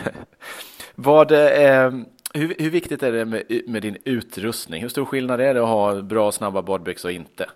Vad, 0.95 1.33
eh, 1.33 1.91
hur, 2.35 2.55
hur, 2.59 2.71
viktigt 2.71 3.03
är 3.03 3.13
det 3.13 3.25
med, 3.25 3.43
med, 3.67 3.83
din 3.83 3.97
utrustning? 4.05 4.83
Hur 4.83 4.89
stor 4.89 5.05
skillnad 5.05 5.41
är 5.41 5.55
det 5.55 5.63
att 5.63 5.69
ha 5.69 6.03
bra 6.03 6.33
snabba 6.33 6.63
badbyxor 6.63 7.09
och 7.09 7.13
inte? 7.13 7.47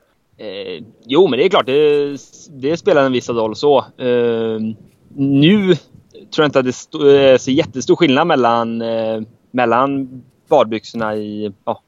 Eh, 0.40 0.84
jo, 1.06 1.26
men 1.26 1.38
det 1.38 1.44
är 1.44 1.48
klart, 1.48 1.66
det, 1.66 2.16
det 2.50 2.76
spelar 2.76 3.04
en 3.04 3.12
viss 3.12 3.28
roll 3.28 3.56
så. 3.56 3.78
Eh, 3.78 4.60
nu 5.14 5.74
tror 5.74 6.42
jag 6.42 6.46
inte 6.46 6.58
att 6.58 6.64
det 6.64 6.98
är 7.08 7.32
eh, 7.32 7.38
så 7.38 7.50
jättestor 7.50 7.96
skillnad 7.96 8.26
mellan, 8.26 8.82
eh, 8.82 9.20
mellan 9.50 10.08
badbyxorna 10.48 11.16
i, 11.16 11.52
ja, 11.64 11.82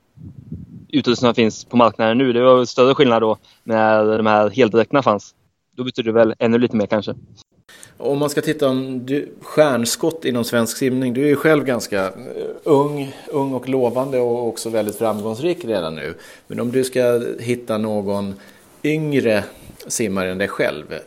utrustning 0.88 1.28
som 1.28 1.34
finns 1.34 1.64
på 1.64 1.76
marknaden 1.76 2.18
nu. 2.18 2.32
Det 2.32 2.42
var 2.42 2.64
större 2.64 2.94
skillnad 2.94 3.22
då 3.22 3.36
när 3.64 4.18
de 4.18 4.26
här 4.26 4.50
heldräkterna 4.50 5.02
fanns. 5.02 5.34
Då 5.76 5.84
betyder 5.84 6.12
det 6.12 6.18
väl 6.18 6.34
ännu 6.38 6.58
lite 6.58 6.76
mer 6.76 6.86
kanske. 6.86 7.14
Om 7.96 8.18
man 8.18 8.30
ska 8.30 8.40
titta 8.40 8.68
om 8.68 9.06
du, 9.06 9.28
stjärnskott 9.40 10.24
inom 10.24 10.44
svensk 10.44 10.76
simning. 10.76 11.14
Du 11.14 11.24
är 11.24 11.28
ju 11.28 11.36
själv 11.36 11.64
ganska 11.64 12.04
eh, 12.04 12.12
ung, 12.62 13.16
ung 13.28 13.52
och 13.52 13.68
lovande 13.68 14.18
och 14.18 14.48
också 14.48 14.70
väldigt 14.70 14.98
framgångsrik 14.98 15.64
redan 15.64 15.94
nu. 15.94 16.14
Men 16.46 16.60
om 16.60 16.72
du 16.72 16.84
ska 16.84 17.22
hitta 17.40 17.78
någon 17.78 18.34
yngre 18.84 19.44
simmare 19.86 20.30
än 20.30 20.38
dig 20.38 20.48
själv. 20.48 20.92
Eh, 20.92 20.98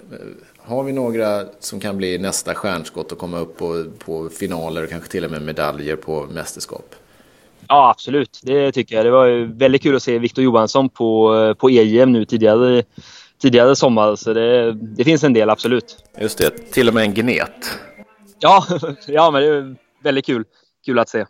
har 0.58 0.84
vi 0.84 0.92
några 0.92 1.44
som 1.60 1.80
kan 1.80 1.98
bli 1.98 2.18
nästa 2.18 2.54
stjärnskott 2.54 3.12
och 3.12 3.18
komma 3.18 3.40
upp 3.40 3.58
på, 3.58 3.86
på 4.06 4.30
finaler 4.30 4.84
och 4.84 4.90
kanske 4.90 5.10
till 5.10 5.26
och 5.26 5.32
med 5.32 5.42
medaljer 5.42 5.96
på 5.96 6.28
mästerskap? 6.32 6.96
Ja, 7.68 7.90
absolut. 7.90 8.40
Det 8.44 8.72
tycker 8.72 8.96
jag. 8.96 9.06
Det 9.06 9.12
var 9.12 9.58
väldigt 9.58 9.84
kul 9.84 9.96
att 9.96 10.04
se 10.04 10.20
Viktor 10.20 10.44
Johansson 10.44 10.90
på, 10.90 11.36
eh, 11.36 11.54
på 11.54 11.70
EJM 11.70 12.12
nu 12.12 12.26
tidigare 12.26 12.84
tidigare 13.42 13.76
sommar. 13.76 14.16
Så 14.16 14.34
det, 14.34 14.74
det 14.74 15.04
finns 15.04 15.24
en 15.24 15.34
del, 15.34 15.50
absolut. 15.50 15.98
Just 16.20 16.38
det, 16.38 16.72
till 16.72 16.88
och 16.88 16.94
med 16.94 17.04
en 17.04 17.14
gnet. 17.14 17.80
Ja, 18.40 18.66
ja 19.08 19.32
men 19.32 19.42
det 19.42 19.48
är 19.48 19.76
väldigt 20.04 20.26
kul. 20.26 20.44
Kul 20.86 21.00
att 21.00 21.10
se. 21.10 21.26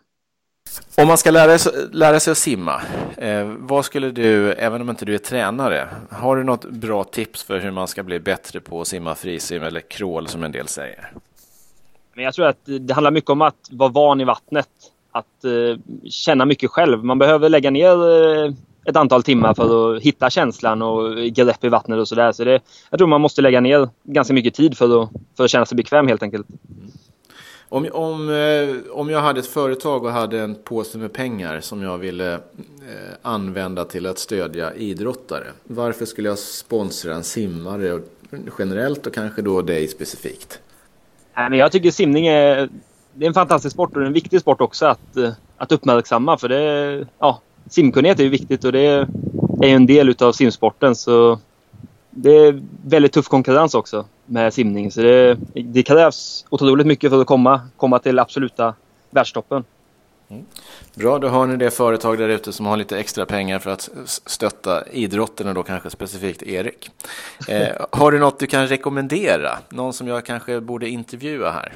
Om 0.96 1.08
man 1.08 1.18
ska 1.18 1.30
lära 1.30 1.58
sig, 1.58 1.72
lära 1.92 2.20
sig 2.20 2.30
att 2.30 2.38
simma, 2.38 2.82
eh, 3.16 3.44
vad 3.44 3.84
skulle 3.84 4.10
du, 4.10 4.52
även 4.52 4.80
om 4.80 4.90
inte 4.90 5.04
du 5.04 5.14
är 5.14 5.18
tränare, 5.18 5.88
har 6.10 6.36
du 6.36 6.44
något 6.44 6.64
bra 6.64 7.04
tips 7.04 7.42
för 7.42 7.58
hur 7.58 7.70
man 7.70 7.88
ska 7.88 8.02
bli 8.02 8.20
bättre 8.20 8.60
på 8.60 8.80
att 8.80 8.88
simma 8.88 9.14
frisim 9.14 9.62
eller 9.62 9.80
crawl 9.80 10.28
som 10.28 10.44
en 10.44 10.52
del 10.52 10.68
säger? 10.68 11.12
Men 12.14 12.24
jag 12.24 12.34
tror 12.34 12.46
att 12.46 12.58
det 12.64 12.94
handlar 12.94 13.10
mycket 13.10 13.30
om 13.30 13.42
att 13.42 13.68
vara 13.70 13.88
van 13.88 14.20
i 14.20 14.24
vattnet. 14.24 14.68
Att 15.12 15.44
eh, 15.44 15.78
känna 16.10 16.44
mycket 16.44 16.70
själv. 16.70 17.04
Man 17.04 17.18
behöver 17.18 17.48
lägga 17.48 17.70
ner 17.70 17.92
eh, 18.44 18.52
ett 18.86 18.96
antal 18.96 19.22
timmar 19.22 19.54
för 19.54 19.96
att 19.96 20.02
hitta 20.02 20.30
känslan 20.30 20.82
och 20.82 21.16
grepp 21.16 21.64
i 21.64 21.68
vattnet 21.68 21.98
och 21.98 22.08
sådär. 22.08 22.32
Så 22.32 22.44
det, 22.44 22.60
jag 22.90 22.98
tror 22.98 23.08
man 23.08 23.20
måste 23.20 23.42
lägga 23.42 23.60
ner 23.60 23.88
ganska 24.02 24.34
mycket 24.34 24.54
tid 24.54 24.78
för 24.78 25.02
att, 25.02 25.10
för 25.36 25.44
att 25.44 25.50
känna 25.50 25.66
sig 25.66 25.76
bekväm 25.76 26.08
helt 26.08 26.22
enkelt. 26.22 26.46
Om, 27.68 27.88
om, 27.92 28.30
eh, 28.30 28.92
om 28.92 29.10
jag 29.10 29.20
hade 29.20 29.40
ett 29.40 29.46
företag 29.46 30.04
och 30.04 30.10
hade 30.10 30.40
en 30.40 30.54
påse 30.54 30.98
med 30.98 31.12
pengar 31.12 31.60
som 31.60 31.82
jag 31.82 31.98
ville 31.98 32.34
eh, 32.34 32.40
använda 33.22 33.84
till 33.84 34.06
att 34.06 34.18
stödja 34.18 34.74
idrottare. 34.74 35.46
Varför 35.64 36.04
skulle 36.04 36.28
jag 36.28 36.38
sponsra 36.38 37.14
en 37.14 37.24
simmare 37.24 38.00
generellt 38.58 39.06
och 39.06 39.14
kanske 39.14 39.42
då 39.42 39.62
dig 39.62 39.88
specifikt? 39.88 40.60
jag 41.52 41.72
tycker 41.72 41.90
simning 41.90 42.26
är, 42.26 42.68
det 43.12 43.24
är 43.24 43.28
en 43.28 43.34
fantastisk 43.34 43.72
sport 43.72 43.96
och 43.96 44.02
en 44.02 44.12
viktig 44.12 44.40
sport 44.40 44.60
också 44.60 44.86
att, 44.86 45.16
eh, 45.16 45.32
att 45.56 45.72
uppmärksamma. 45.72 46.38
För 46.38 46.48
det, 46.48 47.06
ja, 47.18 47.40
simkunnighet 47.68 48.18
är 48.18 48.24
ju 48.24 48.30
viktigt 48.30 48.64
och 48.64 48.72
det 48.72 48.80
är 48.80 49.06
en 49.60 49.86
del 49.86 50.08
utav 50.08 50.32
simsporten. 50.32 50.94
Så 50.94 51.38
det 52.10 52.36
är 52.36 52.62
väldigt 52.84 53.12
tuff 53.12 53.28
konkurrens 53.28 53.74
också 53.74 54.04
med 54.26 54.54
simning. 54.54 54.90
Så 54.90 55.00
det, 55.00 55.38
det 55.54 55.82
krävs 55.82 56.44
otroligt 56.48 56.86
mycket 56.86 57.10
för 57.10 57.20
att 57.20 57.26
komma, 57.26 57.60
komma 57.76 57.98
till 57.98 58.18
absoluta 58.18 58.74
världstoppen. 59.10 59.64
Mm. 60.28 60.44
Bra, 60.94 61.18
då 61.18 61.28
har 61.28 61.46
ni 61.46 61.56
det 61.56 61.70
företag 61.70 62.18
där 62.18 62.28
ute 62.28 62.52
som 62.52 62.66
har 62.66 62.76
lite 62.76 62.98
extra 62.98 63.26
pengar 63.26 63.58
för 63.58 63.70
att 63.70 63.90
stötta 64.06 64.88
idrotten 64.92 65.48
och 65.48 65.54
då 65.54 65.62
kanske 65.62 65.90
specifikt 65.90 66.42
Erik. 66.42 66.90
Eh, 67.48 67.68
har 67.90 68.12
du 68.12 68.18
något 68.18 68.38
du 68.38 68.46
kan 68.46 68.66
rekommendera? 68.66 69.58
Någon 69.68 69.92
som 69.92 70.08
jag 70.08 70.24
kanske 70.24 70.60
borde 70.60 70.88
intervjua 70.88 71.50
här? 71.50 71.72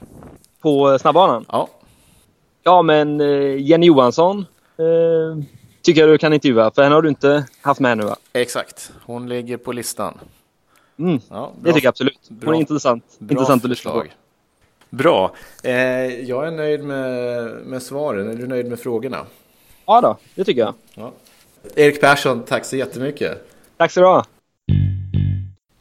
På 0.61 0.99
snabbbanan? 0.99 1.45
Ja. 1.49 1.69
Ja, 2.63 2.83
men 2.83 3.21
eh, 3.21 3.57
Jenny 3.57 3.87
Johansson. 3.87 4.47
Eh, 4.79 5.45
tycker 5.91 6.01
jag 6.01 6.11
du 6.11 6.19
kan 6.19 6.33
intervjua, 6.33 6.71
för 6.71 6.83
henne 6.83 6.95
har 6.95 7.03
du 7.03 7.09
inte 7.09 7.45
haft 7.61 7.81
med 7.81 7.99
nu 7.99 8.05
va? 8.05 8.17
Exakt, 8.33 8.93
hon 9.03 9.29
ligger 9.29 9.57
på 9.57 9.73
listan. 9.73 10.19
Mm. 10.99 11.21
Ja, 11.31 11.53
det 11.63 11.73
tycker 11.73 11.87
jag 11.87 11.91
absolut. 11.91 12.19
Hon 12.29 12.39
bra, 12.39 12.55
är 12.55 12.59
intressant, 12.59 13.05
intressant 13.31 13.65
att 13.65 13.71
lyssna 13.71 13.91
på. 13.91 14.05
Bra. 14.91 15.35
Eh, 15.63 15.73
jag 16.21 16.47
är 16.47 16.51
nöjd 16.51 16.85
med, 16.85 17.51
med 17.67 17.83
svaren. 17.83 18.31
Är 18.31 18.35
du 18.35 18.47
nöjd 18.47 18.67
med 18.67 18.81
frågorna? 18.81 19.27
Ja 19.87 20.01
då, 20.01 20.17
det 20.35 20.45
tycker 20.45 20.61
jag. 20.61 20.75
Ja. 20.95 21.13
Erik 21.77 22.01
Persson, 22.01 22.43
tack 22.43 22.65
så 22.65 22.77
jättemycket. 22.77 23.51
Tack 23.77 23.93
så 23.93 24.01
du 24.01 24.07
ha. 24.07 24.25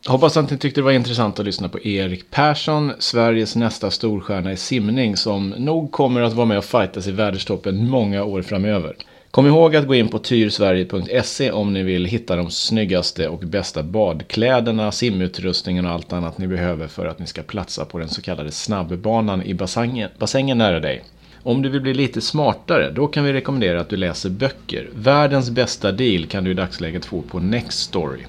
Hoppas 0.07 0.37
att 0.37 0.51
ni 0.51 0.57
tyckte 0.57 0.81
det 0.81 0.85
var 0.85 0.91
intressant 0.91 1.39
att 1.39 1.45
lyssna 1.45 1.69
på 1.69 1.79
Erik 1.79 2.31
Persson, 2.31 2.91
Sveriges 2.99 3.55
nästa 3.55 3.91
storstjärna 3.91 4.51
i 4.51 4.57
simning 4.57 5.17
som 5.17 5.49
nog 5.49 5.91
kommer 5.91 6.21
att 6.21 6.33
vara 6.33 6.45
med 6.45 6.57
och 6.57 6.65
fightas 6.65 7.07
i 7.07 7.11
världstoppen 7.11 7.89
många 7.89 8.23
år 8.23 8.41
framöver. 8.41 8.95
Kom 9.31 9.47
ihåg 9.47 9.75
att 9.75 9.87
gå 9.87 9.95
in 9.95 10.07
på 10.07 10.19
tyrsverige.se 10.19 11.51
om 11.51 11.73
ni 11.73 11.83
vill 11.83 12.05
hitta 12.05 12.35
de 12.35 12.51
snyggaste 12.51 13.27
och 13.27 13.39
bästa 13.39 13.83
badkläderna, 13.83 14.91
simutrustningen 14.91 15.85
och 15.85 15.91
allt 15.91 16.13
annat 16.13 16.37
ni 16.37 16.47
behöver 16.47 16.87
för 16.87 17.05
att 17.05 17.19
ni 17.19 17.27
ska 17.27 17.43
platsa 17.43 17.85
på 17.85 17.99
den 17.99 18.09
så 18.09 18.21
kallade 18.21 18.51
snabbbanan 18.51 19.43
i 19.43 19.53
bassängen, 19.53 20.09
bassängen 20.17 20.57
nära 20.57 20.79
dig. 20.79 21.03
Om 21.43 21.61
du 21.61 21.69
vill 21.69 21.81
bli 21.81 21.93
lite 21.93 22.21
smartare, 22.21 22.91
då 22.91 23.07
kan 23.07 23.23
vi 23.23 23.33
rekommendera 23.33 23.81
att 23.81 23.89
du 23.89 23.97
läser 23.97 24.29
böcker. 24.29 24.89
Världens 24.95 25.49
bästa 25.49 25.91
deal 25.91 26.25
kan 26.25 26.43
du 26.43 26.51
i 26.51 26.53
dagsläget 26.53 27.05
få 27.05 27.21
på 27.21 27.39
Nextory 27.39 28.23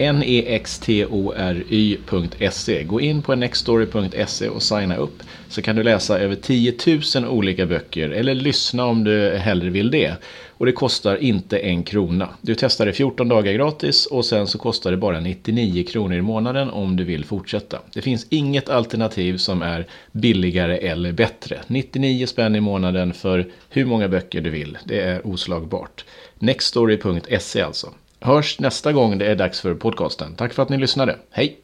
nextory.se. 0.00 1.24
Gå 2.84 3.00
in 3.00 3.22
på 3.22 3.34
nextory.se 3.34 4.48
och 4.48 4.62
signa 4.62 4.96
upp 4.96 5.22
så 5.48 5.62
kan 5.62 5.76
du 5.76 5.82
läsa 5.82 6.18
över 6.18 6.36
10 6.36 6.74
000 7.14 7.28
olika 7.28 7.66
böcker 7.66 8.10
eller 8.10 8.34
lyssna 8.34 8.84
om 8.84 9.04
du 9.04 9.36
hellre 9.36 9.70
vill 9.70 9.90
det. 9.90 10.14
Och 10.48 10.66
det 10.66 10.72
kostar 10.72 11.16
inte 11.16 11.58
en 11.58 11.82
krona. 11.82 12.28
Du 12.40 12.54
testar 12.54 12.86
det 12.86 12.92
14 12.92 13.28
dagar 13.28 13.52
gratis 13.52 14.06
och 14.06 14.24
sen 14.24 14.46
så 14.46 14.58
kostar 14.58 14.90
det 14.90 14.96
bara 14.96 15.20
99 15.20 15.84
kronor 15.84 16.16
i 16.16 16.22
månaden 16.22 16.70
om 16.70 16.96
du 16.96 17.04
vill 17.04 17.24
fortsätta. 17.24 17.78
Det 17.94 18.02
finns 18.02 18.26
inget 18.30 18.68
alternativ 18.68 19.36
som 19.36 19.62
är 19.62 19.86
billigare 20.12 20.76
eller 20.76 21.12
bättre. 21.12 21.60
99 21.66 22.26
spänn 22.26 22.56
i 22.56 22.60
månaden 22.60 23.12
för 23.12 23.46
hur 23.68 23.84
många 23.84 24.08
böcker 24.08 24.40
du 24.40 24.50
vill. 24.50 24.78
Det 24.84 25.00
är 25.00 25.26
oslagbart. 25.26 26.04
Nextory.se 26.38 27.60
alltså. 27.60 27.92
Hörs 28.20 28.60
nästa 28.60 28.92
gång 28.92 29.18
det 29.18 29.26
är 29.26 29.36
dags 29.36 29.60
för 29.60 29.74
podcasten. 29.74 30.34
Tack 30.34 30.52
för 30.52 30.62
att 30.62 30.68
ni 30.68 30.76
lyssnade. 30.76 31.16
Hej! 31.30 31.60